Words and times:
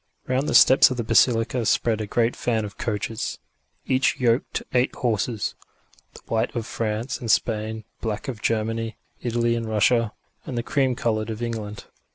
Round 0.27 0.49
the 0.49 0.55
steps 0.55 0.89
of 0.89 0.97
the 0.97 1.03
basilica 1.03 1.63
spread 1.63 2.01
a 2.01 2.07
great 2.07 2.35
fan 2.35 2.65
of 2.65 2.79
coaches, 2.79 3.37
each 3.85 4.19
yoked 4.19 4.55
to 4.55 4.65
eight 4.73 4.95
horses 4.95 5.53
the 6.15 6.21
white 6.25 6.55
of 6.55 6.65
France 6.65 7.19
and 7.19 7.29
Spain, 7.29 7.83
the 7.99 8.01
black 8.07 8.27
of 8.27 8.41
Germany, 8.41 8.97
Italy 9.21 9.53
and 9.55 9.67
Russia, 9.67 10.11
and 10.43 10.57
the 10.57 10.63
cream 10.63 10.95
coloured 10.95 11.29
of 11.29 11.43
England. 11.43 11.85